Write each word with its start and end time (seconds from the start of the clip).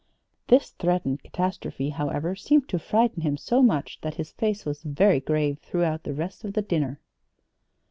This 0.47 0.71
threatened 0.71 1.21
catastrophe, 1.21 1.89
however, 1.89 2.35
seemed 2.35 2.67
to 2.69 2.79
frighten 2.79 3.21
him 3.21 3.37
so 3.37 3.61
much 3.61 4.01
that 4.01 4.15
his 4.15 4.31
face 4.31 4.65
was 4.65 4.81
very 4.81 5.19
grave 5.19 5.59
throughout 5.59 6.05
the 6.05 6.13
rest 6.15 6.43
of 6.43 6.53
the 6.53 6.63
dinner. 6.63 6.99